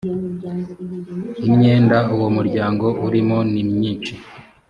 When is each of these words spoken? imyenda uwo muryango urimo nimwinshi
imyenda 1.47 1.97
uwo 2.15 2.27
muryango 2.35 2.85
urimo 3.05 3.37
nimwinshi 3.51 4.13